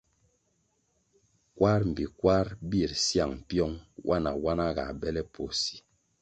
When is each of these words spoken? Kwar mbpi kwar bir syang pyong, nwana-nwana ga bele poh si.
Kwar 1.57 1.81
mbpi 1.89 2.05
kwar 2.19 2.47
bir 2.69 2.91
syang 3.05 3.33
pyong, 3.47 3.75
nwana-nwana 4.01 4.65
ga 4.75 4.85
bele 5.01 5.21
poh 5.33 5.53
si. 5.61 5.75